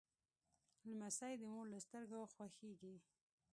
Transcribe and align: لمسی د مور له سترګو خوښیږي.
لمسی 0.87 1.33
د 1.39 1.43
مور 1.53 1.65
له 1.73 1.79
سترګو 1.85 2.21
خوښیږي. 2.33 2.95